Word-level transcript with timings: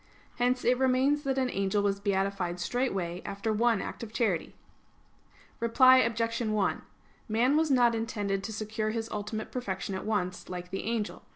Hence 0.37 0.65
it 0.65 0.79
remains 0.79 1.21
that 1.21 1.37
an 1.37 1.51
angel 1.51 1.83
was 1.83 1.99
beatified 1.99 2.59
straightway 2.59 3.21
after 3.23 3.53
one 3.53 3.83
act 3.83 4.01
of 4.01 4.11
charity. 4.11 4.55
Reply 5.59 5.97
Obj. 5.97 6.41
1: 6.41 6.81
Man 7.29 7.55
was 7.55 7.69
not 7.69 7.93
intended 7.93 8.43
to 8.45 8.51
secure 8.51 8.89
his 8.89 9.11
ultimate 9.11 9.51
perfection 9.51 9.93
at 9.93 10.03
once, 10.03 10.49
like 10.49 10.71
the 10.71 10.85
angel. 10.85 11.21